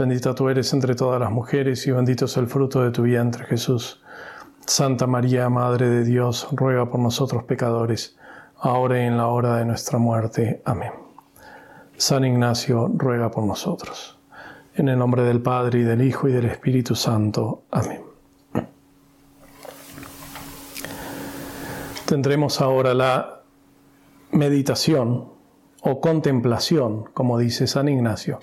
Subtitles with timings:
[0.00, 3.44] Bendita tú eres entre todas las mujeres y bendito es el fruto de tu vientre
[3.44, 4.00] Jesús.
[4.64, 8.16] Santa María, Madre de Dios, ruega por nosotros pecadores,
[8.56, 10.62] ahora y en la hora de nuestra muerte.
[10.64, 10.92] Amén.
[11.98, 14.18] San Ignacio, ruega por nosotros.
[14.74, 17.64] En el nombre del Padre y del Hijo y del Espíritu Santo.
[17.70, 18.00] Amén.
[22.06, 23.42] Tendremos ahora la
[24.32, 25.28] meditación
[25.82, 28.40] o contemplación, como dice San Ignacio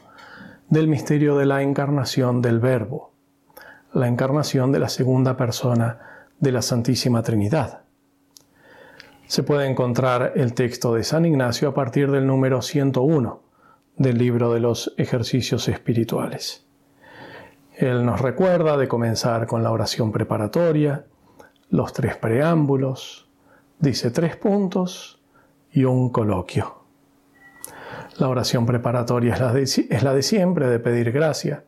[0.69, 3.13] del misterio de la encarnación del Verbo,
[3.93, 5.99] la encarnación de la segunda persona
[6.39, 7.83] de la Santísima Trinidad.
[9.27, 13.41] Se puede encontrar el texto de San Ignacio a partir del número 101
[13.95, 16.65] del libro de los ejercicios espirituales.
[17.75, 21.05] Él nos recuerda de comenzar con la oración preparatoria,
[21.69, 23.29] los tres preámbulos,
[23.79, 25.21] dice tres puntos
[25.71, 26.76] y un coloquio.
[28.17, 31.63] La oración preparatoria es la, de, es la de siempre, de pedir gracia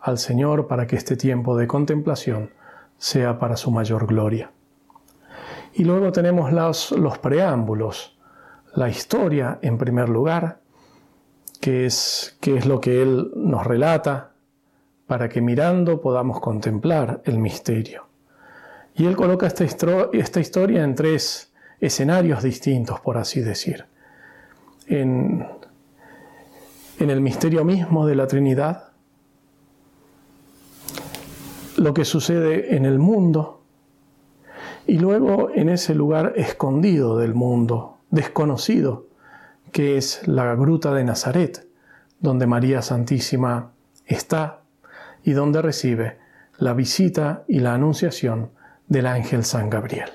[0.00, 2.50] al Señor para que este tiempo de contemplación
[2.96, 4.50] sea para su mayor gloria.
[5.74, 8.18] Y luego tenemos los, los preámbulos,
[8.74, 10.60] la historia en primer lugar,
[11.60, 14.32] que es, que es lo que Él nos relata,
[15.06, 18.06] para que mirando podamos contemplar el misterio.
[18.94, 19.64] Y Él coloca esta,
[20.12, 23.84] esta historia en tres escenarios distintos, por así decir.
[24.86, 25.46] En,
[27.00, 28.92] en el misterio mismo de la Trinidad,
[31.78, 33.62] lo que sucede en el mundo
[34.86, 39.06] y luego en ese lugar escondido del mundo, desconocido,
[39.72, 41.66] que es la gruta de Nazaret,
[42.18, 43.72] donde María Santísima
[44.04, 44.60] está
[45.24, 46.18] y donde recibe
[46.58, 48.50] la visita y la anunciación
[48.88, 50.10] del ángel San Gabriel.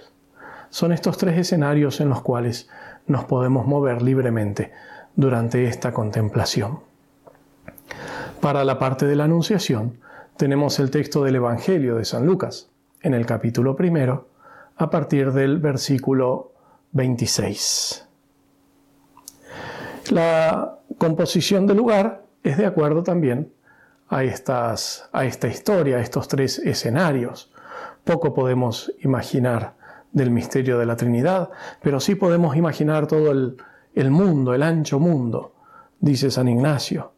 [0.70, 2.70] Son estos tres escenarios en los cuales
[3.08, 4.72] nos podemos mover libremente
[5.16, 6.80] durante esta contemplación.
[8.42, 10.00] Para la parte de la Anunciación
[10.38, 12.70] tenemos el texto del Evangelio de San Lucas,
[13.02, 14.28] en el capítulo primero,
[14.78, 16.52] a partir del versículo
[16.92, 18.06] 26.
[20.12, 23.52] La composición del lugar es de acuerdo también
[24.10, 24.24] a, a
[25.26, 27.52] esta historia, a estos tres escenarios.
[28.04, 29.74] Poco podemos imaginar
[30.12, 31.50] del misterio de la Trinidad,
[31.82, 33.58] pero sí podemos imaginar todo el,
[33.96, 35.54] el mundo, el ancho mundo,
[36.00, 37.14] dice San Ignacio,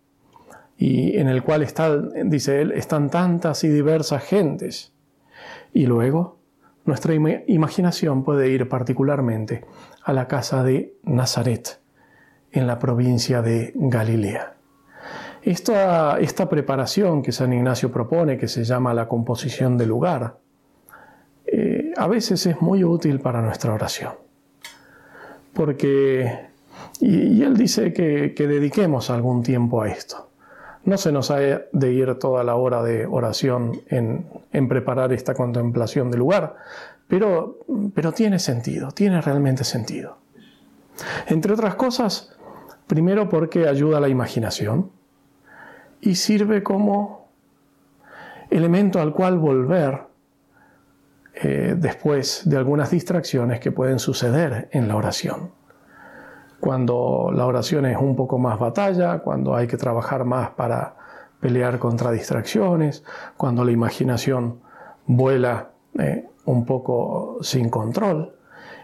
[0.77, 4.93] y en el cual está, dice él, están tantas y diversas gentes.
[5.73, 6.37] Y luego
[6.85, 9.65] nuestra imaginación puede ir particularmente
[10.03, 11.81] a la casa de Nazaret,
[12.51, 14.53] en la provincia de Galilea.
[15.41, 20.37] Esta, esta preparación que San Ignacio propone, que se llama la composición del lugar,
[21.45, 24.13] eh, a veces es muy útil para nuestra oración,
[25.53, 26.47] porque
[26.99, 30.29] y, él dice que, dediquemos algún tiempo a esto.
[30.83, 36.09] No se nos ha de ir toda la hora de oración en, preparar esta contemplación
[36.09, 36.55] del lugar,
[37.07, 37.59] pero,
[38.15, 40.17] tiene sentido, tiene realmente sentido.
[41.27, 42.35] Entre otras cosas,
[42.87, 44.91] primero porque ayuda a la imaginación
[46.01, 47.27] y sirve como
[48.49, 50.01] elemento al cual volver
[51.35, 55.56] eh, después de algunas distracciones que pueden suceder en la oración
[56.59, 60.95] cuando la oración es un poco más batalla, cuando hay que trabajar más para
[61.39, 63.03] pelear contra distracciones,
[63.35, 64.59] cuando la imaginación
[65.05, 68.33] vuela eh, un poco sin control.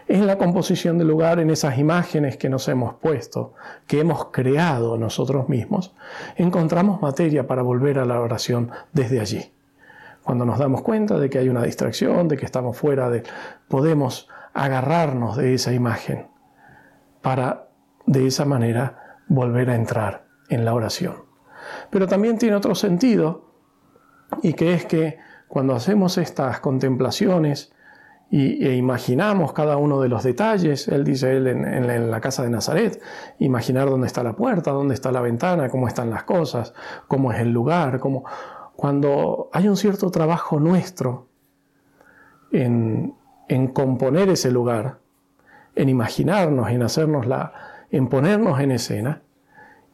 [0.06, 3.54] En la composición del lugar, en esas imágenes que nos hemos puesto,
[3.86, 5.94] que hemos creado nosotros mismos,
[6.36, 9.52] encontramos materia para volver a la oración desde allí.
[10.22, 13.22] Cuando nos damos cuenta de que hay una distracción, de que estamos fuera de...
[13.68, 16.33] podemos agarrarnos de esa imagen
[17.24, 17.70] para
[18.04, 21.24] de esa manera volver a entrar en la oración.
[21.90, 23.50] Pero también tiene otro sentido,
[24.42, 25.16] y que es que
[25.48, 27.72] cuando hacemos estas contemplaciones
[28.30, 33.00] e imaginamos cada uno de los detalles, él dice él en, la casa de Nazaret,
[33.38, 36.74] imaginar dónde está la puerta, dónde está la ventana, cómo están las cosas,
[37.08, 38.24] cómo es el lugar, cómo,
[38.76, 41.28] cuando hay un cierto trabajo nuestro
[42.52, 43.14] en,
[43.48, 45.03] en componer ese lugar,
[45.76, 47.52] en imaginarnos, en hacernos la,
[47.90, 49.22] en ponernos en escena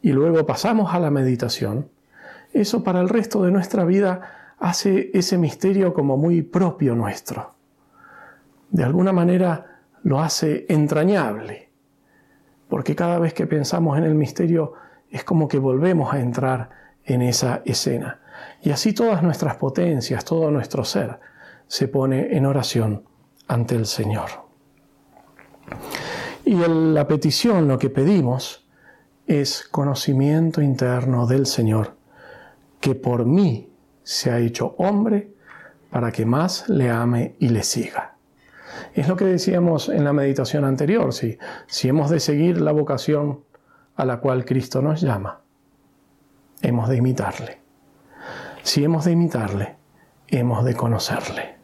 [0.03, 1.91] y luego pasamos a la meditación,
[2.53, 7.55] eso para el resto de nuestra vida hace ese misterio como muy propio nuestro.
[8.71, 11.71] De alguna manera lo hace entrañable,
[12.69, 14.75] porque cada vez que pensamos en el misterio
[15.11, 16.71] es como que volvemos a entrar
[17.05, 18.21] en esa escena.
[18.63, 21.19] Y así todas nuestras potencias, todo nuestro ser
[21.67, 23.05] se pone en oración
[23.49, 24.50] ante el Señor.
[26.45, 28.67] Y la petición, lo que pedimos,
[29.27, 31.95] es conocimiento interno del Señor,
[32.81, 33.69] que por mí
[34.03, 35.33] se ha hecho hombre
[35.91, 38.17] para que más le ame y le siga.
[38.95, 43.45] Es lo que decíamos en la meditación anterior, si, si hemos de seguir la vocación
[43.97, 45.41] a la cual Cristo nos llama,
[46.63, 47.61] hemos de imitarle.
[48.63, 49.77] Si hemos de imitarle,
[50.29, 51.57] hemos de conocerle.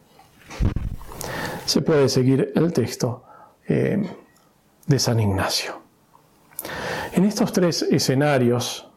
[1.65, 3.26] Se puede seguir el texto
[3.69, 4.03] eh,
[4.87, 5.81] de San Ignacio.
[7.13, 8.91] En estos tres escenarios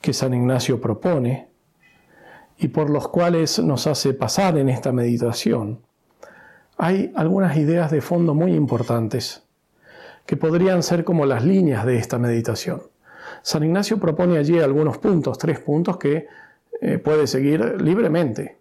[0.00, 1.48] que San Ignacio propone
[2.58, 5.80] y por los cuales nos hace pasar en esta meditación,
[6.76, 9.44] hay algunas ideas de fondo muy importantes
[10.26, 12.82] que podrían ser como las líneas de esta meditación.
[13.42, 16.26] San Ignacio propone allí algunos puntos, tres puntos que
[16.80, 18.58] eh, puede seguir libremente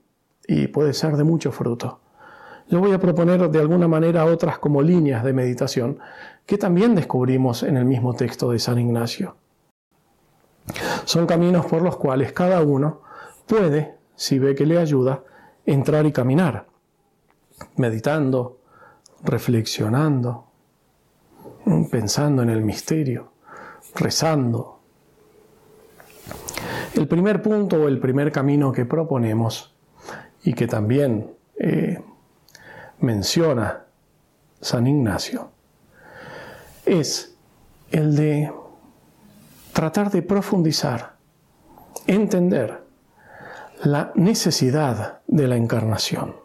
[0.48, 2.00] y puede ser de mucho fruto.
[2.70, 6.00] Yo voy a proponer de alguna manera otras como líneas de meditación
[6.46, 9.36] que también descubrimos en el mismo texto de San Ignacio.
[11.06, 13.02] Son caminos por los cuales cada uno
[13.46, 15.24] puede, si ve que le ayuda,
[15.66, 16.66] entrar y caminar,
[17.76, 18.60] meditando,
[19.24, 20.46] reflexionando,
[21.92, 23.32] pensando en el misterio,
[23.96, 24.80] rezando.
[26.96, 29.74] El primer punto o el primer camino que proponemos
[30.44, 32.02] y que también eh,
[33.00, 33.86] menciona
[34.62, 35.52] San Ignacio
[36.86, 37.36] es
[37.92, 38.52] el de
[39.74, 41.16] tratar de profundizar,
[42.08, 42.84] entender
[43.84, 46.36] la necesidad de la encarnación.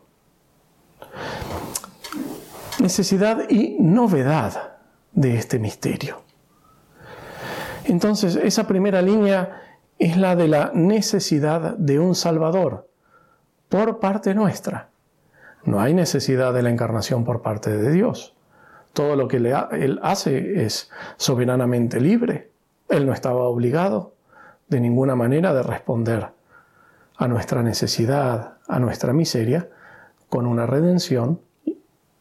[2.81, 4.79] Necesidad y novedad
[5.13, 6.23] de este misterio.
[7.85, 9.63] Entonces, esa primera línea
[9.99, 12.89] es la de la necesidad de un Salvador
[13.69, 14.91] por parte nuestra.
[15.65, 18.35] No hay necesidad de la encarnación por parte de Dios.
[18.93, 22.51] Todo lo que Él hace es soberanamente libre.
[22.89, 24.15] Él no estaba obligado
[24.69, 26.29] de ninguna manera de responder
[27.17, 29.69] a nuestra necesidad, a nuestra miseria,
[30.29, 31.41] con una redención,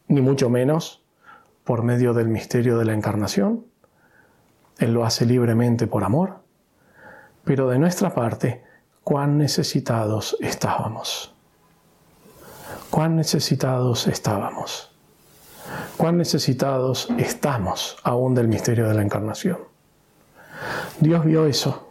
[0.07, 1.03] ni mucho menos
[1.63, 3.65] por medio del misterio de la encarnación.
[4.79, 6.39] Él lo hace libremente por amor.
[7.43, 8.63] Pero de nuestra parte,
[9.03, 11.36] cuán necesitados estábamos.
[12.89, 14.91] Cuán necesitados estábamos
[15.97, 19.57] cuán necesitados estamos aún del misterio de la encarnación.
[20.99, 21.87] Dios vio eso,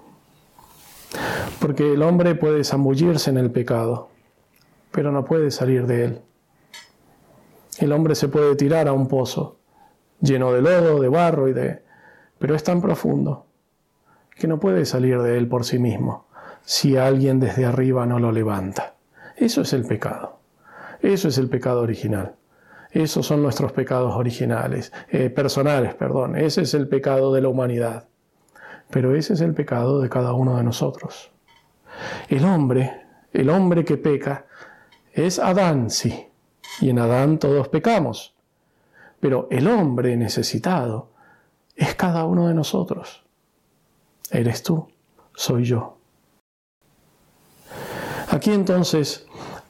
[1.60, 4.08] porque el hombre puede zambullirse en el pecado,
[4.90, 6.22] pero no puede salir de él.
[7.78, 9.58] El hombre se puede tirar a un pozo
[10.20, 11.82] lleno de lodo, de barro y de...
[12.38, 13.46] pero es tan profundo
[14.34, 16.26] que no puede salir de él por sí mismo
[16.64, 18.94] si alguien desde arriba no lo levanta.
[19.37, 20.35] Eso es el pecado.
[21.06, 22.34] Eso es el pecado original.
[22.90, 26.34] Esos son nuestros pecados originales, eh, personales, perdón.
[26.34, 28.08] Ese es el pecado de la humanidad.
[28.90, 31.30] Pero ese es el pecado de cada uno de nosotros.
[32.28, 34.46] El hombre, el hombre que peca,
[35.12, 36.26] es Adán, sí.
[36.80, 38.34] Y en Adán todos pecamos.
[39.20, 41.10] Pero el hombre necesitado
[41.76, 43.25] es cada uno de nosotros.
[44.32, 44.88] Eres tú,
[45.36, 45.98] soy yo.
[48.28, 49.25] Aquí entonces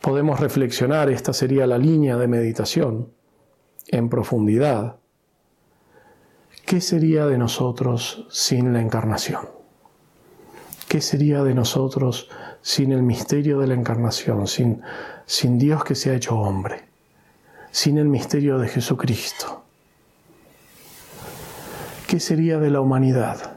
[0.06, 3.12] podemos reflexionar, esta sería la línea de meditación
[3.88, 4.98] en profundidad,
[6.64, 9.48] ¿qué sería de nosotros sin la encarnación?
[10.86, 12.30] ¿Qué sería de nosotros
[12.62, 14.80] sin el misterio de la encarnación, sin,
[15.24, 16.84] sin Dios que se ha hecho hombre,
[17.72, 19.64] sin el misterio de Jesucristo?
[22.06, 23.56] ¿Qué sería de la humanidad?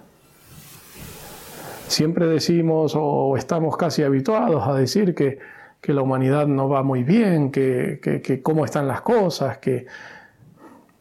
[1.88, 7.04] Siempre decimos o estamos casi habituados a decir que, que la humanidad no va muy
[7.04, 9.86] bien, que, cómo están las cosas, que,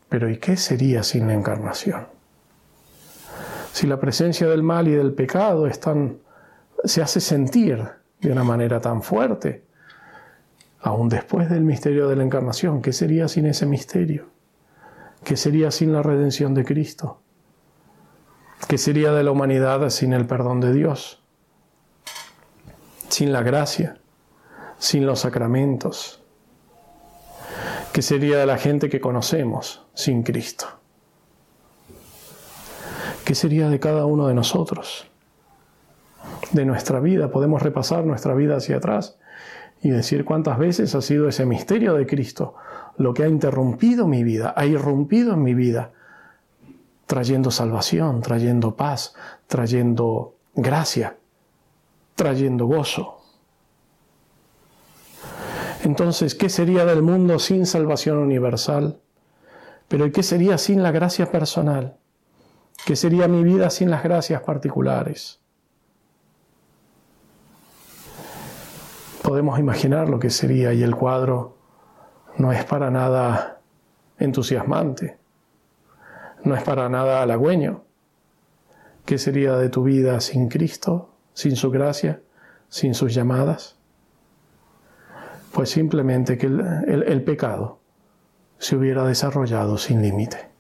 [0.09, 2.07] pero ¿y qué sería sin la encarnación?
[3.73, 5.69] Si la presencia del mal y del pecado
[6.85, 7.85] se hace sentir
[8.21, 9.65] de una manera tan fuerte,
[10.81, 14.27] aún después del misterio de la encarnación, ¿qué sería sin ese misterio?
[15.25, 17.21] ¿Qué sería sin la redención de Cristo?
[18.69, 21.23] ¿Qué sería de la humanidad sin el perdón de Dios?
[23.09, 23.99] Sin la gracia,
[24.79, 26.23] sin los sacramentos,
[27.93, 30.67] ¿Qué sería de la gente que conocemos sin Cristo?
[33.25, 35.09] ¿Qué sería de cada uno de nosotros?
[36.53, 37.31] de nuestra vida.
[37.31, 39.19] Podemos repasar nuestra vida hacia atrás
[39.83, 42.55] y decir cuántas veces ha sido ese misterio de Cristo
[42.97, 45.93] lo que ha interrumpido mi vida, ha irrumpido en mi vida,
[47.07, 49.15] trayendo salvación, trayendo paz,
[49.47, 51.17] trayendo gracia,
[52.17, 53.18] trayendo gozo.
[55.89, 59.01] Entonces, ¿qué sería del mundo sin salvación universal?
[59.89, 61.97] Pero ¿qué sería sin la gracia personal?
[62.85, 65.41] ¿Qué sería mi vida sin las gracias particulares?
[69.23, 71.57] Podemos imaginar lo que sería y el cuadro
[72.37, 73.63] no es para nada
[74.19, 75.17] entusiasmante,
[76.45, 77.83] no es para nada halagüeño.
[79.07, 82.21] ¿Qué sería de tu vida sin Cristo, sin su gracia,
[82.69, 83.78] sin sus llamadas?
[85.59, 87.81] Pues simplemente que el, pecado
[88.61, 90.51] se hubiera desarrollado sin límite.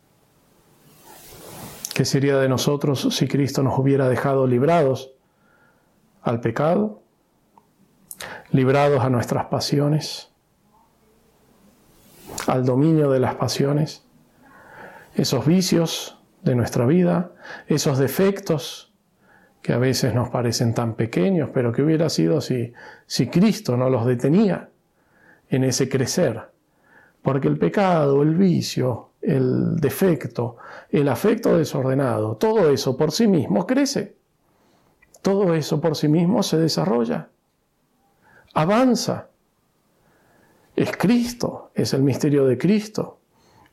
[1.95, 5.13] ¿Qué sería de nosotros si Cristo nos hubiera dejado librados
[6.23, 7.01] al pecado,
[8.51, 10.33] librados a nuestras pasiones,
[12.49, 14.03] al dominio de las pasiones,
[15.15, 17.31] esos vicios de nuestra vida,
[17.69, 18.93] esos defectos
[19.63, 22.73] que a veces nos parecen tan pequeños, pero que hubiera sido si,
[23.07, 24.71] si Cristo no los detenía
[25.51, 26.41] en ese crecer.
[27.23, 30.57] Porque el pecado, el vicio, el defecto,
[30.91, 34.17] el afecto desordenado, todo eso por sí mismo crece.
[35.23, 37.29] Todo eso por sí mismo se desarrolla,
[38.55, 39.29] avanza.
[40.77, 43.19] Es Cristo, es el misterio de Cristo,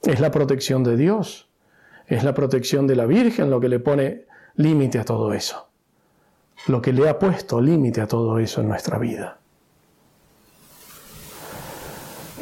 [0.01, 1.49] es la protección de Dios,
[2.07, 5.69] es la protección de la Virgen lo que le pone límite a todo eso,
[6.67, 9.39] lo que le ha puesto límite a todo eso en nuestra vida.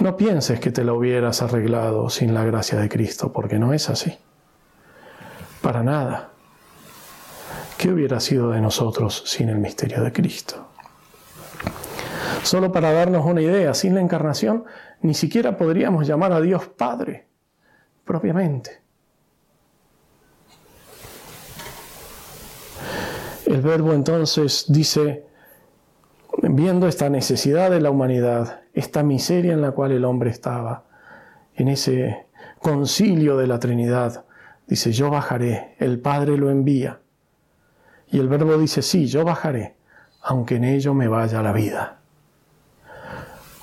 [0.03, 3.89] No pienses que te lo hubieras arreglado sin la gracia de Cristo, porque no es
[3.89, 4.13] así.
[5.61, 6.31] Para nada.
[7.77, 10.67] ¿Qué hubiera sido de nosotros sin el misterio de Cristo?
[12.43, 14.65] Solo para darnos una idea, sin la encarnación
[14.99, 17.29] ni siquiera podríamos llamar a Dios Padre
[18.03, 18.81] propiamente.
[23.45, 25.27] El verbo entonces dice,
[26.41, 30.83] viendo esta necesidad de la humanidad, esta miseria en la cual el hombre estaba,
[31.55, 32.25] en ese
[32.59, 34.25] concilio de la Trinidad,
[34.67, 36.99] dice, yo bajaré, el Padre lo envía.
[38.11, 39.75] Y el verbo dice, sí, yo bajaré,
[40.21, 41.99] aunque en ello me vaya la vida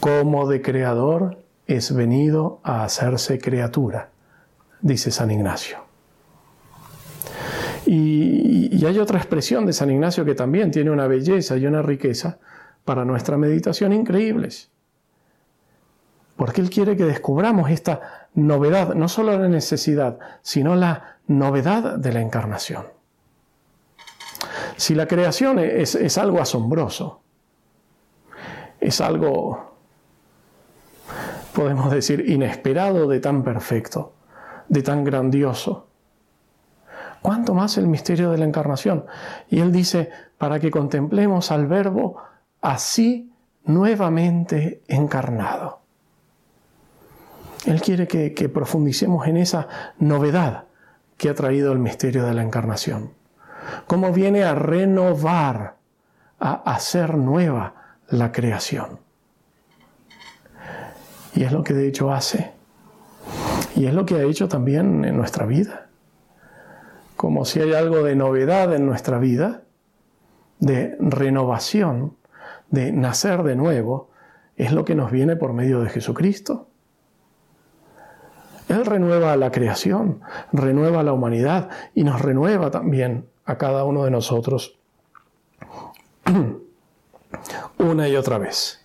[0.00, 4.08] como de creador es venido a hacerse criatura,
[4.80, 5.78] dice San Ignacio.
[7.86, 12.38] Y, hay otra expresión de San Ignacio que también tiene una belleza y una riqueza
[12.90, 14.68] para nuestra meditación increíbles.
[16.34, 22.12] Porque Él quiere que descubramos esta novedad, no solo la necesidad, sino la novedad de
[22.12, 22.86] la encarnación.
[24.76, 27.22] Si la creación es, es algo asombroso,
[28.80, 29.76] es algo
[31.54, 34.14] podemos decir, inesperado de tan perfecto,
[34.68, 35.86] de tan grandioso.
[37.22, 39.06] ¿Cuánto más el misterio de la encarnación?
[39.48, 42.29] Y él dice, para que contemplemos al Verbo
[42.60, 43.32] así
[43.64, 45.80] nuevamente encarnado.
[47.66, 50.64] Él quiere que, profundicemos en esa novedad
[51.16, 53.12] que ha traído el misterio de la encarnación.
[53.86, 55.76] Cómo viene a renovar,
[56.38, 57.74] a hacer nueva
[58.08, 58.98] la creación.
[61.34, 62.52] Y es lo que de hecho hace.
[63.76, 65.88] Y es lo que ha hecho también en nuestra vida.
[67.16, 69.62] Como si hay algo de novedad en nuestra vida,
[70.58, 72.16] de renovación,
[72.70, 74.10] de nacer de nuevo,
[74.56, 76.68] es lo que nos viene por medio de Jesucristo.
[78.68, 80.20] Él renueva la creación,
[80.52, 84.78] renueva la humanidad y nos renueva también a cada uno de nosotros
[87.78, 88.80] una y otra vez.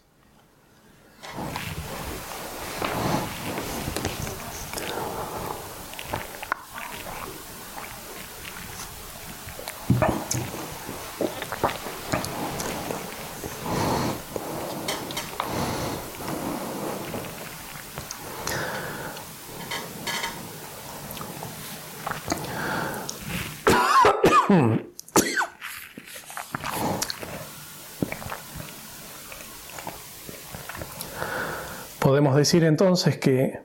[32.00, 33.60] Podemos decir entonces que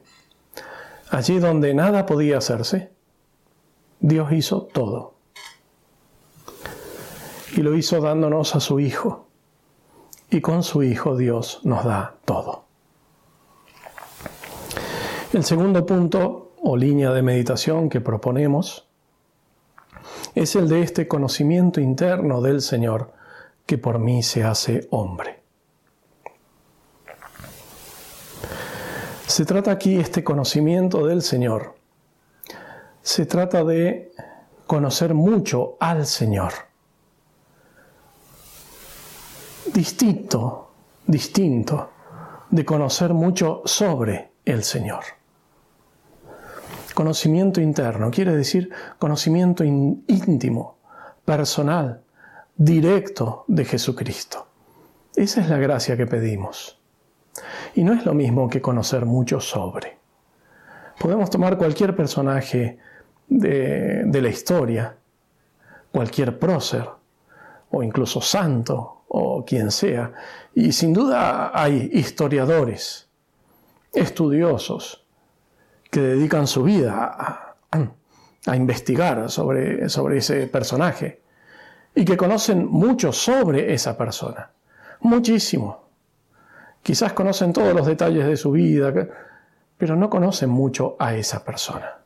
[1.11, 2.91] allí donde nada podía hacerse,
[4.01, 5.17] Dios hizo todo.
[7.55, 9.27] Y lo hizo dándonos a su Hijo.
[10.31, 12.65] Y con su Hijo Dios nos da todo.
[15.35, 18.89] El segundo punto o línea de meditación que proponemos
[20.35, 23.13] es el de este conocimiento interno del Señor
[23.67, 25.40] que por mí se hace hombre.
[29.41, 31.75] Se trata aquí este conocimiento del Señor.
[33.01, 34.13] Se trata de
[34.67, 36.53] conocer mucho al Señor.
[39.73, 40.73] Distinto,
[41.07, 41.91] distinto
[42.51, 45.05] de conocer mucho sobre el Señor.
[46.93, 48.69] Conocimiento interno quiere decir
[48.99, 50.77] conocimiento íntimo,
[51.25, 52.03] personal,
[52.59, 54.49] directo de Jesucristo.
[55.17, 56.80] Esa es la gracia que pedimos.
[57.75, 59.99] Y no es lo mismo que conocer mucho sobre.
[60.99, 62.79] Podemos tomar cualquier personaje
[63.29, 64.97] de, de la historia,
[65.93, 66.89] cualquier prócer,
[67.71, 70.13] o incluso santo, o quien sea,
[70.55, 73.09] y sin duda hay historiadores,
[73.93, 75.05] estudiosos,
[75.91, 81.21] que dedican su vida a, investigar sobre, sobre ese personaje
[81.95, 84.51] y que conocen mucho sobre esa persona.
[85.01, 85.90] Muchísimo.
[86.83, 88.93] Quizás conocen todos los detalles de su vida,
[89.77, 91.99] pero no conocen mucho a esa persona.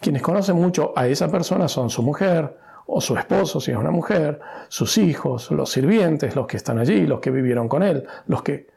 [0.00, 2.56] Quienes conocen mucho a esa persona son su mujer
[2.86, 7.06] o su esposo, si es una mujer, sus hijos, los sirvientes, los que están allí,
[7.06, 8.68] los que vivieron con él, los que...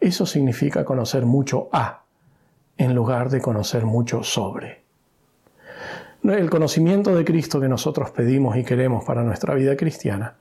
[0.00, 2.02] Eso significa conocer mucho a
[2.76, 4.82] en lugar de conocer mucho sobre.
[6.24, 10.34] El conocimiento de Cristo que nosotros pedimos y queremos para nuestra vida cristiana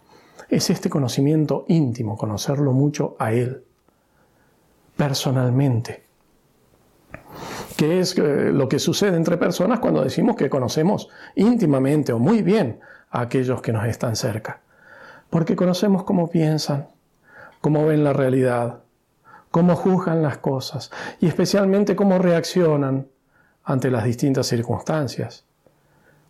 [0.50, 3.64] es este conocimiento íntimo, conocerlo mucho a Él,
[4.96, 6.04] personalmente.
[7.78, 12.42] Que es eh, lo que sucede entre personas cuando decimos que conocemos íntimamente o muy
[12.42, 14.62] bien a aquellos que nos están cerca.
[15.30, 16.88] Porque conocemos cómo piensan,
[17.62, 18.84] cómo ven la realidad,
[19.50, 23.08] cómo juzgan las cosas y especialmente cómo reaccionan
[23.64, 25.46] ante las distintas circunstancias.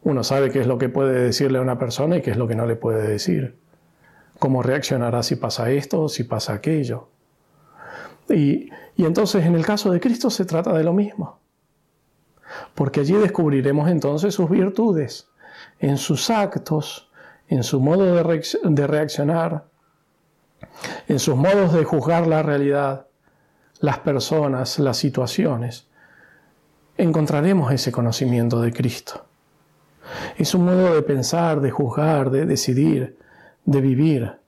[0.04, 2.48] Uno sabe qué es lo que puede decirle a una persona y qué es lo
[2.48, 3.58] que no le puede decir.
[4.40, 7.08] Cómo reaccionará si pasa esto o si pasa aquello.
[8.30, 11.40] Y, entonces en el caso de Cristo se trata de lo mismo.
[12.76, 15.28] Porque allí descubriremos entonces sus virtudes,
[15.80, 17.10] en sus actos,
[17.48, 19.66] en su modo de reaccionar,
[21.08, 23.08] en sus modos de juzgar la realidad,
[23.80, 25.88] las personas, las situaciones,
[26.98, 29.26] encontraremos ese conocimiento de Cristo.
[30.38, 33.18] Es un modo de pensar, de juzgar, de decidir,
[33.66, 34.40] de vivir.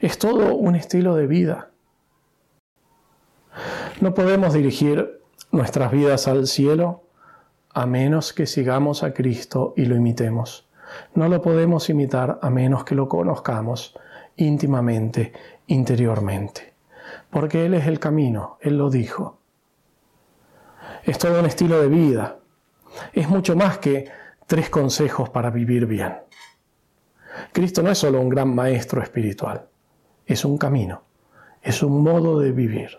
[0.00, 1.71] Es todo un estilo de vida.
[4.02, 7.04] No podemos dirigir nuestras vidas al cielo
[7.72, 10.68] a menos que sigamos a Cristo y lo imitemos.
[11.14, 13.96] No lo podemos imitar a menos que lo conozcamos
[14.34, 15.32] íntimamente,
[15.68, 16.72] interiormente
[17.30, 19.38] porque Él es el camino, Él lo dijo.
[21.04, 22.38] Es todo un estilo de vida.
[23.12, 24.10] Es mucho más que
[24.48, 26.14] tres consejos para vivir bien.
[27.52, 29.68] Cristo no es solo un gran maestro espiritual,
[30.26, 31.02] es un camino,
[31.62, 32.98] es un modo de vivir.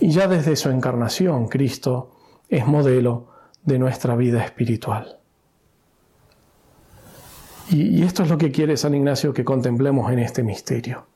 [0.00, 2.16] Y ya desde su encarnación, Cristo
[2.48, 3.28] es modelo
[3.62, 5.18] de nuestra vida espiritual.
[7.70, 11.06] Y, esto es lo que quiere San Ignacio que contemplemos en este misterio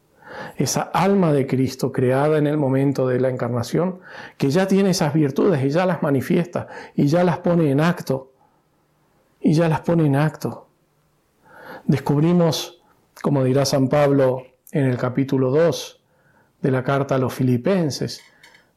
[0.57, 4.01] esa alma de Cristo creada en el momento de la encarnación,
[4.37, 8.33] que ya tiene esas virtudes y ya las manifiesta y ya las pone en acto.
[9.41, 10.69] Y ya las pone en acto.
[11.85, 12.83] Descubrimos,
[13.23, 14.43] como dirá San Pablo
[14.73, 16.03] en el capítulo 2
[16.63, 18.23] de la carta a los filipenses,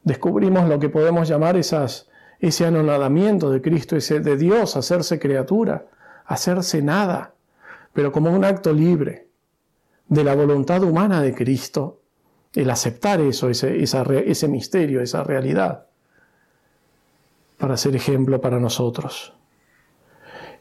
[0.04, 5.88] descubrimos lo que podemos llamar esas, ese anonadamiento de Cristo, ese de Dios, hacerse criatura,
[6.26, 7.34] hacerse nada,
[7.94, 9.28] pero como un acto libre
[10.08, 12.02] de la voluntad humana de Cristo,
[12.54, 15.88] el aceptar eso, ese, ese misterio, esa realidad,
[17.58, 19.34] para ser ejemplo para nosotros.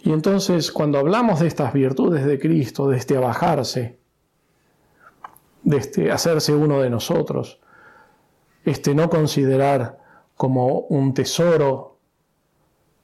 [0.00, 3.98] Y entonces cuando hablamos de estas virtudes de Cristo, de este abajarse,
[5.62, 7.60] de este hacerse uno de nosotros,
[8.66, 9.98] este no considerar
[10.36, 11.96] como un tesoro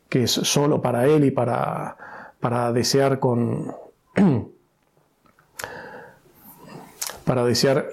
[0.08, 3.74] que es solo para Él y para, para desear con,
[7.24, 7.86] para desear,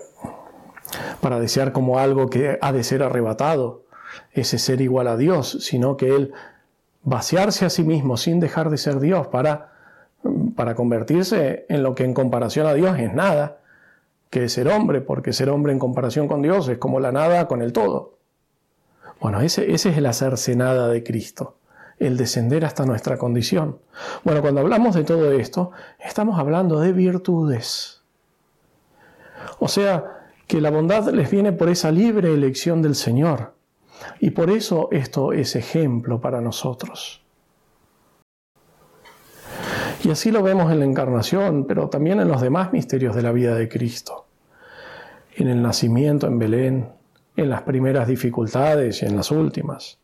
[1.22, 3.86] para desear como algo que ha de ser arrebatado,
[4.34, 6.34] ese ser igual a Dios, sino que Él
[7.04, 9.74] vaciarse a sí mismo sin dejar de ser Dios para,
[10.56, 13.59] para convertirse en lo que en comparación a Dios es nada,
[14.30, 17.62] que ser hombre, porque ser hombre en comparación con Dios es como la nada con
[17.62, 18.18] el todo.
[19.20, 21.58] Bueno, ese, ese es el hacerse nada de Cristo,
[21.98, 23.80] el descender hasta nuestra condición.
[24.24, 28.00] Bueno, cuando hablamos de todo esto, estamos hablando de virtudes
[29.60, 33.54] o sea, que la bondad les viene por esa libre elección del Señor.
[34.20, 37.22] Y por eso esto es ejemplo para nosotros.
[40.04, 43.34] Y así lo vemos en la encarnación, pero también en los demás misterios de la
[43.34, 44.28] vida de Cristo.
[45.36, 46.90] En el nacimiento en Belén,
[47.36, 50.00] en las primeras dificultades y en las últimas.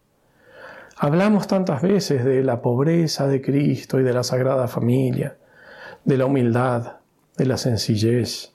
[0.98, 5.38] Hablamos tantas veces de la pobreza de Cristo y de la Sagrada Familia,
[6.04, 6.98] de la humildad,
[7.38, 8.54] de la sencillez,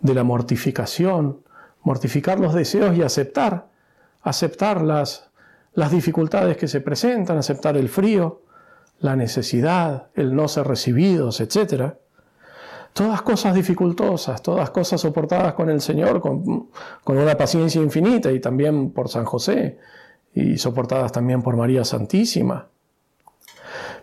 [0.00, 1.42] de la mortificación,
[1.82, 3.68] mortificar los deseos y aceptar,
[4.22, 5.30] aceptar las,
[5.74, 8.42] las dificultades que se presentan, aceptar el frío,
[9.00, 11.94] la necesidad, el no ser recibidos, etc.
[12.92, 16.70] Todas cosas dificultosas, todas cosas soportadas con el Señor, con,
[17.02, 19.78] con una paciencia infinita y también por San José
[20.34, 22.68] y soportadas también por María Santísima.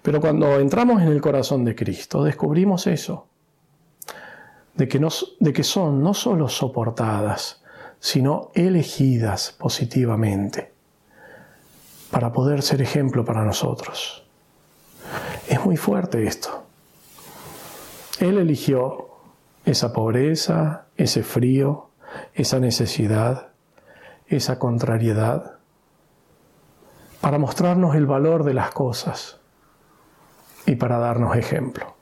[0.02, 3.28] Pero cuando entramos en el corazón de Cristo, descubrimos eso,
[4.76, 5.06] de que,
[5.40, 7.62] de que son no solo soportadas,
[8.00, 10.74] sino elegidas positivamente
[12.10, 14.21] para poder ser ejemplo para nosotros.
[15.48, 16.64] Es muy fuerte esto.
[18.20, 19.10] Él eligió
[19.66, 21.90] esa pobreza, ese frío,
[22.34, 23.52] esa necesidad,
[24.28, 25.58] esa contrariedad,
[27.20, 29.40] para mostrarnos el valor de las cosas
[30.66, 31.96] y para darnos ejemplo.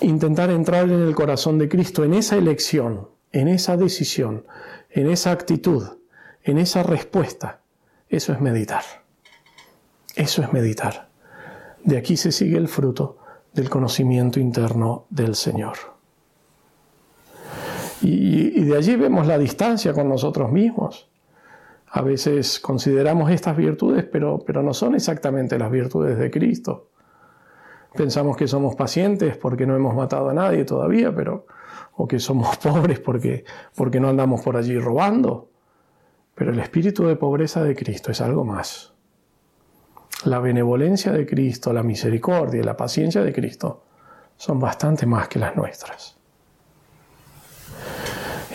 [0.00, 4.46] Intentar entrar en el corazón de Cristo en esa elección, en esa decisión,
[4.90, 5.98] en esa actitud,
[6.42, 7.60] en esa respuesta,
[8.08, 9.03] eso es meditar.
[10.14, 11.08] Eso es meditar.
[11.82, 13.18] De aquí se sigue el fruto
[13.52, 15.76] del conocimiento interno del Señor.
[18.00, 21.10] Y, de allí vemos la distancia con nosotros mismos.
[21.88, 26.90] A veces consideramos estas virtudes, pero, pero no son exactamente las virtudes de Cristo.
[27.94, 31.46] Pensamos que somos pacientes porque no hemos matado a nadie todavía, pero,
[31.94, 33.44] o que somos pobres porque,
[33.76, 35.48] porque no andamos por allí robando.
[36.34, 38.93] Pero el espíritu de pobreza de Cristo es algo más.
[40.24, 43.84] La benevolencia de Cristo, la misericordia y la paciencia de Cristo
[44.36, 46.16] son bastante más que las nuestras.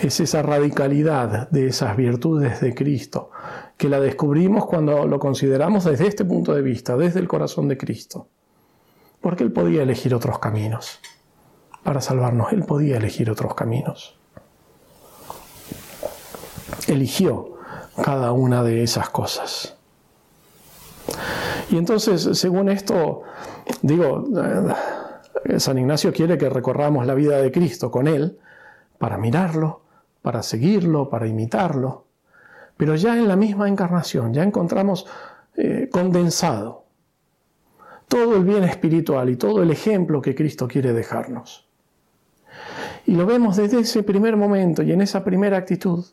[0.02, 3.30] Es esa radicalidad de esas virtudes de Cristo
[3.76, 7.78] que la descubrimos cuando lo consideramos desde este punto de vista, desde el corazón de
[7.78, 8.28] Cristo.
[9.20, 11.00] Porque Él podía elegir otros caminos.
[11.82, 14.18] Para salvarnos, Él podía elegir otros caminos.
[16.88, 17.54] Eligió
[18.02, 19.76] cada una de esas cosas.
[21.70, 23.22] Y entonces, según esto,
[23.82, 24.24] digo,
[25.44, 28.38] eh, San Ignacio quiere que recorramos la vida de Cristo con Él
[28.98, 29.82] para mirarlo,
[30.20, 32.06] para seguirlo, para imitarlo.
[32.76, 35.06] Pero ya en la misma encarnación, ya encontramos
[35.56, 36.84] eh, condensado
[38.08, 41.68] todo el bien espiritual y todo el ejemplo que Cristo quiere dejarnos.
[43.06, 46.04] Y lo vemos desde ese primer momento y en esa primera actitud.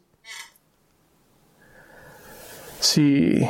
[2.79, 3.43] Si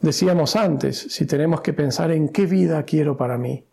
[0.00, 3.64] decíamos antes, si tenemos que pensar en qué vida quiero para mí,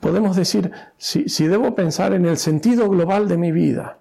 [0.00, 3.98] podemos decir, si, si debo pensar en el sentido global de mi vida,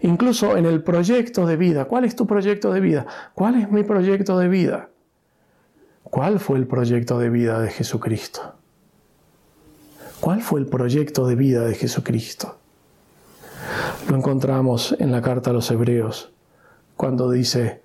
[0.00, 3.06] incluso en el proyecto de vida, ¿cuál es tu proyecto de vida?
[3.34, 4.90] ¿Cuál es mi proyecto de vida?
[6.02, 8.54] ¿Cuál fue el proyecto de vida de Jesucristo?
[10.20, 12.58] ¿Cuál fue el proyecto de vida de Jesucristo?
[14.08, 16.32] Lo encontramos en la carta a los Hebreos,
[16.96, 17.82] cuando dice,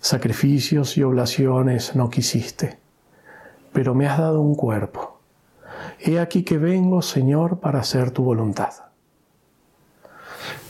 [0.00, 2.78] sacrificios y oblaciones no quisiste,
[3.72, 5.20] pero me has dado un cuerpo.
[6.00, 8.72] He aquí que vengo, Señor, para hacer tu voluntad.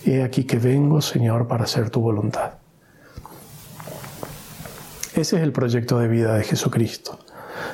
[0.04, 2.54] He aquí que vengo, Señor, para hacer tu voluntad.
[5.14, 7.18] Ese es el proyecto de vida de Jesucristo.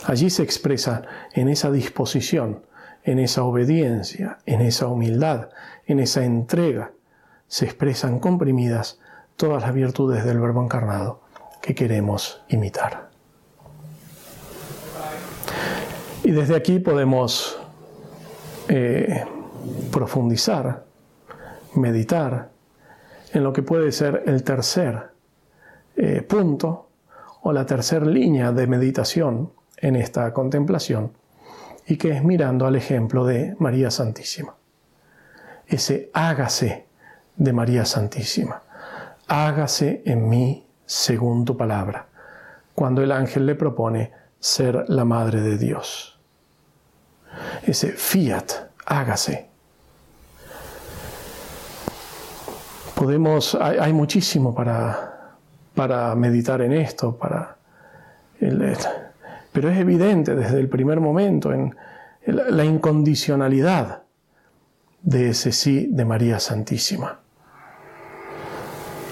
[0.06, 2.62] Allí se expresa en esa disposición,
[3.04, 5.50] en esa obediencia, en esa humildad,
[5.86, 6.92] en esa entrega.
[7.46, 8.98] Se expresan comprimidas
[9.36, 11.23] todas las virtudes del Verbo encarnado
[11.64, 13.08] que queremos imitar.
[16.22, 17.58] Y desde aquí podemos
[18.68, 19.24] eh,
[19.90, 20.84] profundizar,
[21.74, 22.50] meditar
[23.32, 25.08] en lo que puede ser el tercer
[25.96, 26.90] eh, punto
[27.40, 31.12] o la tercera línea de meditación en esta contemplación
[31.86, 34.54] y que es mirando al ejemplo de María Santísima.
[35.66, 36.84] Ese hágase
[37.36, 38.60] de María Santísima.
[39.28, 42.06] Hágase en mí según tu palabra,
[42.74, 46.18] cuando el ángel le propone ser la madre de Dios.
[47.62, 48.50] Ese fiat,
[48.86, 49.48] hágase.
[52.94, 55.36] Podemos, hay muchísimo para,
[55.74, 57.56] para meditar en esto, para
[59.52, 61.74] pero es evidente desde el primer momento en
[62.26, 64.02] la incondicionalidad
[65.02, 67.20] de ese sí de María Santísima.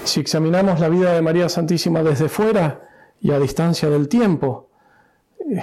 [0.03, 2.89] Si examinamos la vida de María Santísima desde fuera
[3.21, 4.69] y a distancia del tiempo,
[5.39, 5.61] eh,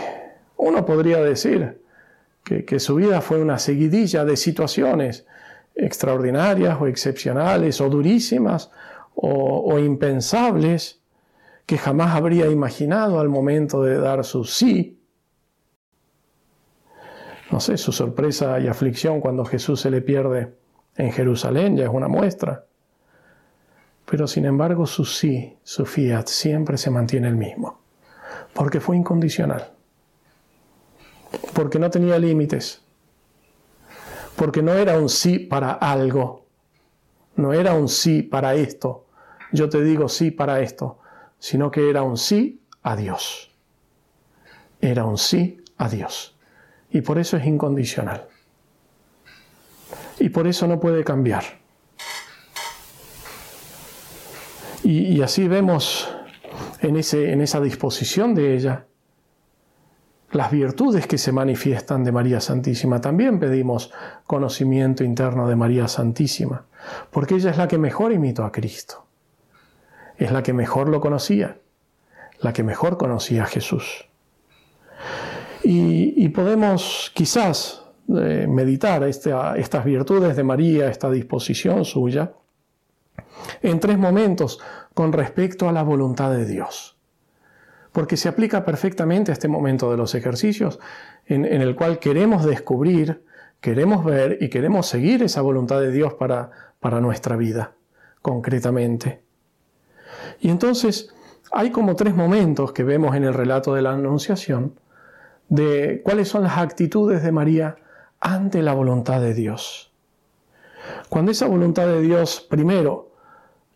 [0.56, 1.80] Uno podría decir
[2.44, 5.26] que, su vida fue una seguidilla de situaciones
[5.74, 8.70] extraordinarias o excepcionales o durísimas
[9.14, 11.00] o, o impensables
[11.66, 15.00] que jamás habría imaginado al momento de dar su sí
[17.50, 20.54] no sé, su sorpresa y aflicción cuando Jesús se le pierde
[20.96, 22.66] en Jerusalén ya es una muestra.
[24.10, 27.80] Pero sin embargo su sí, su fiat, siempre se mantiene el mismo,
[28.52, 29.70] porque fue incondicional,
[31.54, 32.82] porque no tenía límites,
[34.34, 36.46] porque no era un sí para algo,
[37.36, 39.06] no era un sí para esto,
[39.52, 40.98] yo te digo sí para esto,
[41.38, 43.52] sino que era un sí a Dios.
[44.80, 46.36] Era un sí a Dios.
[46.90, 48.26] Y por eso es incondicional.
[50.18, 51.59] Y por eso no puede cambiar.
[54.92, 56.12] Y, así vemos
[56.80, 58.86] en, ese, en esa disposición de ella
[60.32, 63.00] las virtudes que se manifiestan de María Santísima.
[63.00, 63.92] También pedimos
[64.26, 66.66] conocimiento interno de María Santísima,
[67.12, 69.06] porque ella es la que mejor imitó a Cristo.
[70.16, 71.58] Es la que mejor lo conocía,
[72.40, 74.08] la que mejor conocía a Jesús.
[75.62, 82.32] Y, podemos quizás eh, meditar estas virtudes de María, esta disposición suya,
[83.62, 84.60] en tres momentos
[84.94, 86.96] con respecto a la voluntad de Dios.
[87.92, 90.78] Porque se aplica perfectamente a este momento de los ejercicios
[91.26, 93.24] en, el cual queremos descubrir,
[93.60, 96.50] queremos ver y queremos seguir esa voluntad de Dios para,
[96.80, 97.74] para nuestra vida,
[98.22, 99.22] concretamente.
[100.40, 101.12] Y entonces
[101.52, 104.74] hay como tres momentos que vemos en el relato de la Anunciación
[105.48, 107.76] de cuáles son las actitudes de María
[108.20, 109.92] ante la voluntad de Dios.
[111.08, 113.09] Cuando esa voluntad de Dios primero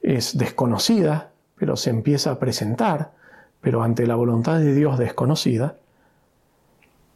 [0.05, 3.13] es desconocida, pero se empieza a presentar,
[3.61, 5.77] pero ante la voluntad de Dios desconocida,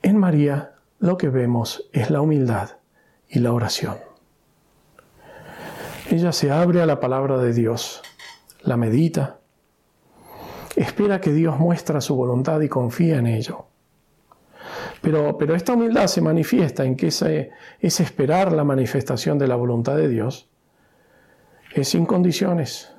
[0.03, 2.79] en María lo que vemos es la humildad
[3.29, 3.97] y la oración.
[6.11, 8.01] Ella se abre a la palabra de Dios,
[8.63, 9.39] la medita,
[10.75, 13.67] espera que Dios muestre su voluntad y confía en ello.
[15.03, 19.97] Pero, esta humildad se manifiesta en que ese, es esperar la manifestación de la voluntad
[19.97, 20.49] de Dios
[21.73, 22.93] es sin condiciones,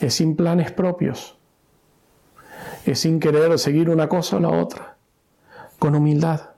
[0.00, 1.38] es sin planes propios,
[2.86, 4.96] es sin querer seguir una cosa o la otra,
[5.78, 6.50] con humildad.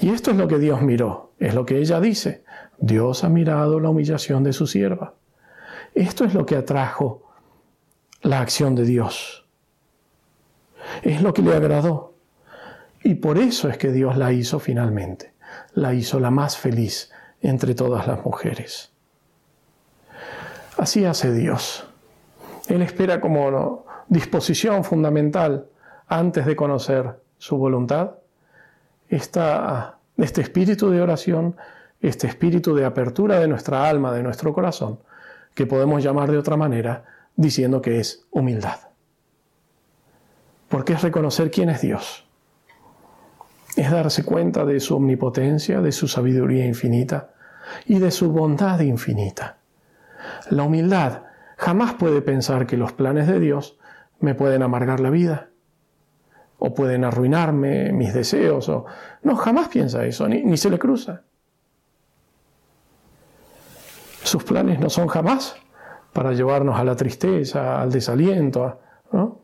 [0.00, 2.44] Y esto es lo que Dios miró, es lo que ella dice.
[2.78, 5.14] Dios ha mirado la humillación de su sierva.
[5.94, 7.22] Esto es lo que atrajo
[8.22, 9.46] la acción de Dios.
[11.02, 12.14] Es lo que le agradó.
[13.04, 15.34] Y por eso es que Dios la hizo finalmente.
[15.74, 17.10] La hizo la más feliz
[17.42, 18.92] entre todas las mujeres.
[20.78, 21.84] Así hace Dios.
[22.68, 25.66] Él espera como disposición fundamental
[26.06, 28.12] antes de conocer su voluntad
[29.08, 31.56] este espíritu de oración,
[32.00, 35.00] este espíritu de apertura de nuestra alma, de nuestro corazón,
[35.54, 37.04] que podemos llamar de otra manera
[37.36, 38.78] diciendo que es humildad.
[40.68, 42.21] Porque es reconocer quién es Dios
[43.76, 47.30] es darse cuenta de su omnipotencia, de su sabiduría infinita
[47.86, 49.58] y de su bondad infinita.
[50.50, 51.22] La humildad
[51.56, 53.78] jamás puede pensar que los planes de Dios
[54.20, 55.50] me pueden amargar la vida
[56.58, 58.84] o pueden arruinarme mis deseos o
[59.22, 61.22] no jamás piensa eso ni, ni se le cruza.
[64.22, 65.56] Sus planes no son jamás
[66.12, 68.80] para llevarnos a la tristeza, al desaliento,
[69.10, 69.40] ¿no?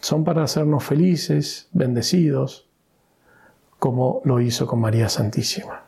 [0.00, 2.69] Son para hacernos felices, bendecidos,
[3.80, 5.80] como lo hizo con María Santísima.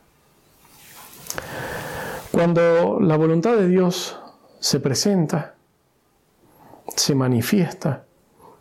[2.33, 4.19] Cuando la voluntad de Dios
[4.59, 5.55] se presenta,
[6.97, 8.05] se manifiesta,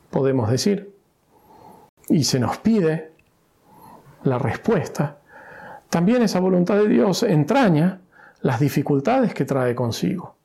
[0.10, 0.94] podemos decir,
[2.10, 3.13] y se nos pide
[4.24, 5.20] la respuesta,
[5.89, 8.02] también esa voluntad de Dios entraña
[8.41, 10.36] las dificultades que trae consigo.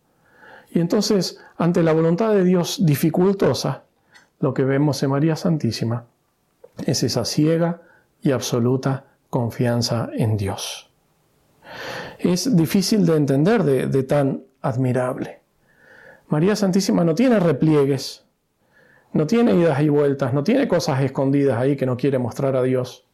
[0.70, 3.82] Y entonces, ante la voluntad de Dios dificultosa,
[4.38, 6.04] lo que vemos en María Santísima
[6.84, 7.80] es esa ciega
[8.26, 10.90] y absoluta confianza en Dios.
[12.18, 15.40] Es difícil de entender de, tan admirable.
[16.28, 18.24] María Santísima no tiene repliegues,
[19.12, 22.62] no tiene idas y vueltas, no tiene cosas escondidas ahí que no quiere mostrar a
[22.62, 23.06] Dios.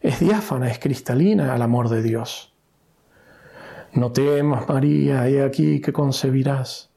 [0.00, 2.54] Es diáfana, es cristalina al amor de Dios.
[3.92, 6.90] No temas, María, he aquí que concebirás.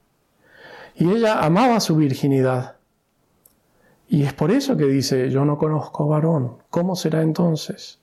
[0.95, 2.74] Y ella amaba su virginidad.
[4.07, 7.99] Y es por eso que dice, yo no conozco varón, ¿cómo será entonces?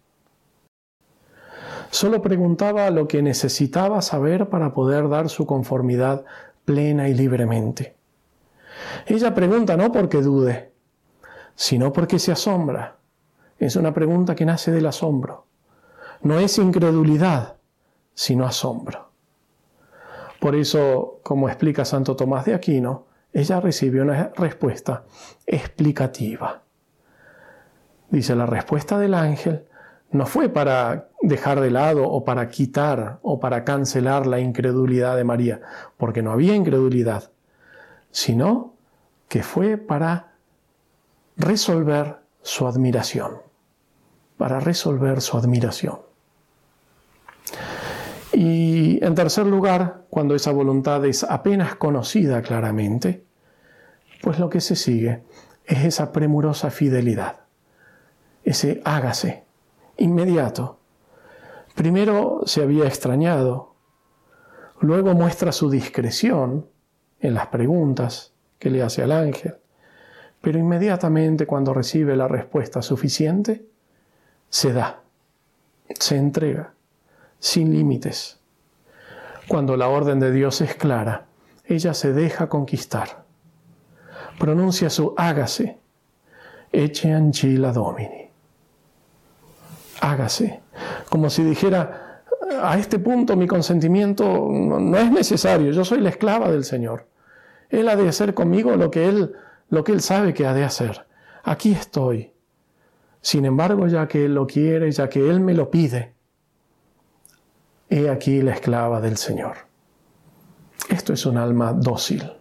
[1.91, 6.25] Solo preguntaba lo que necesitaba saber para poder dar su conformidad
[6.65, 7.97] plena y libremente.
[9.07, 10.73] Ella pregunta no porque dude,
[11.55, 12.97] sino porque se asombra.
[13.59, 15.47] Es una pregunta que nace del asombro.
[16.23, 17.57] No es incredulidad,
[18.15, 19.11] sino asombro.
[20.41, 25.05] Por eso, como explica Santo Tomás de Aquino, ella recibe una respuesta
[25.47, 26.63] explicativa.
[28.11, 29.67] Dice, la respuesta del ángel
[30.11, 35.25] no fue para dejar de lado o para quitar o para cancelar la incredulidad de
[35.25, 35.63] María,
[35.97, 37.31] porque no había incredulidad,
[38.11, 38.75] sino
[39.29, 40.35] que fue para
[41.39, 43.39] resolver su admiración,
[44.37, 46.12] para resolver su admiración.
[48.33, 53.25] Y en tercer lugar, cuando esa voluntad es apenas conocida claramente,
[54.23, 55.23] pues lo que se sigue
[55.67, 57.41] es esa premurosa fidelidad,
[58.45, 59.45] ese hágase
[59.99, 60.79] inmediato.
[61.75, 63.75] Primero se había extrañado,
[64.81, 66.67] luego muestra su discreción
[67.21, 69.57] en las preguntas que le hace al ángel,
[70.41, 73.67] pero inmediatamente cuando recibe la respuesta suficiente,
[74.49, 75.03] se da,
[75.99, 76.75] se entrega,
[77.43, 78.39] sin límites.
[79.49, 81.27] Cuando la orden de Dios es clara,
[81.65, 83.25] ella se deja conquistar.
[84.39, 85.77] Pronuncia su hágase,
[86.71, 88.31] eche ancilla domini.
[90.01, 90.61] Hágase,
[91.11, 92.23] como si dijera,
[92.63, 97.09] a este punto mi consentimiento no es necesario, yo soy la esclava del Señor.
[97.71, 99.35] Él ha de hacer conmigo lo que Él,
[99.69, 101.07] lo que él sabe que ha de hacer.
[101.43, 102.33] Aquí estoy.
[103.21, 106.15] Sin embargo, ya que Él lo quiere, ya que Él me lo pide,
[107.93, 109.57] he aquí la esclava del Señor.
[110.89, 112.33] Esto es un alma dócil.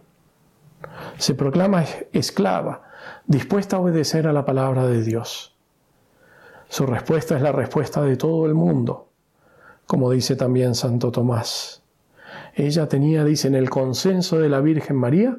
[1.18, 2.84] Se proclama esclava,
[3.26, 5.54] dispuesta a obedecer a la palabra de Dios.
[6.70, 9.10] Su respuesta es la respuesta de todo el mundo,
[9.86, 11.82] como dice también Santo Tomás.
[12.54, 15.36] Ella tenía, dice, en el consenso de la Virgen María,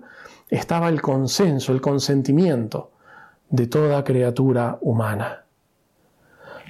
[0.48, 2.92] estaba el consenso, el consentimiento
[3.50, 5.46] de toda criatura humana.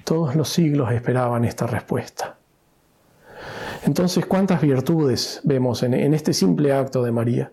[0.06, 2.38] Todos los siglos esperaban esta respuesta.
[3.86, 7.52] Entonces, ¿cuántas virtudes vemos en, en este simple acto de María?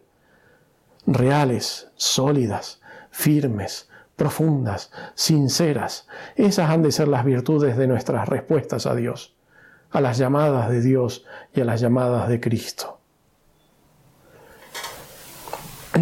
[1.07, 6.07] Reales, sólidas, firmes, profundas, sinceras.
[6.37, 9.35] Esas han de ser las virtudes de nuestras respuestas a Dios
[9.91, 13.01] a las llamadas de Dios y a las llamadas de Cristo.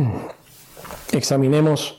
[1.12, 1.97] Examinemos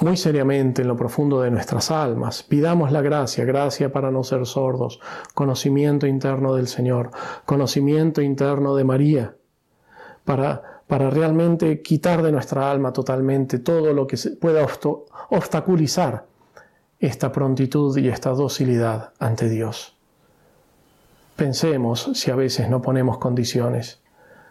[0.00, 2.42] muy seriamente en lo profundo de nuestras almas.
[2.42, 5.00] Pidamos la gracia, gracia para no ser sordos,
[5.34, 7.10] conocimiento interno del Señor,
[7.44, 9.36] conocimiento interno de María,
[10.24, 14.66] para, para realmente quitar de nuestra alma totalmente todo lo que pueda
[15.30, 16.26] obstaculizar
[17.00, 19.96] esta prontitud y esta docilidad ante Dios.
[21.36, 24.02] Pensemos si a veces no ponemos condiciones,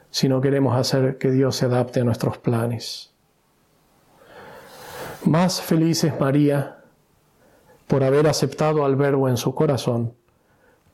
[0.09, 3.16] si no queremos hacer que Dios se adapte a nuestros planes.
[5.27, 6.77] Más feliz es María
[7.85, 10.13] por haber aceptado al Verbo en su corazón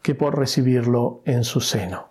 [0.01, 2.07] que por recibirlo en su seno.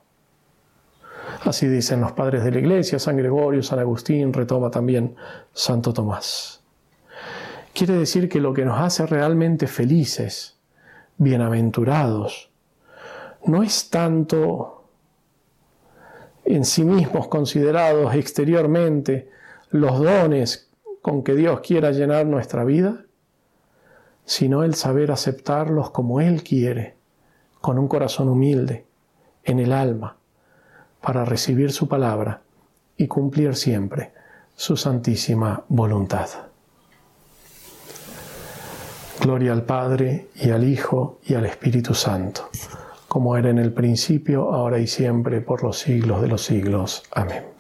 [1.44, 5.16] Así dicen los padres de la Iglesia, San Gregorio, San Agustín, retoma también
[5.52, 6.62] Santo Tomás.
[7.74, 10.60] Quiere decir que lo que nos hace realmente felices,
[11.16, 12.52] bienaventurados,
[13.46, 14.84] no es tanto
[16.44, 19.28] en sí mismos considerados exteriormente
[19.70, 20.71] los dones
[21.02, 23.04] con que Dios quiera llenar nuestra vida,
[24.24, 26.96] sino el saber aceptarlos como Él quiere,
[27.60, 28.86] con un corazón humilde,
[29.44, 30.16] en el alma,
[31.00, 32.40] para recibir su palabra
[32.96, 34.12] y cumplir siempre
[34.54, 36.28] su santísima voluntad.
[39.20, 42.48] Gloria al Padre y al Hijo y al Espíritu Santo
[43.12, 47.02] como era en el principio, ahora y siempre, por los siglos de los siglos.
[47.10, 47.51] Amén.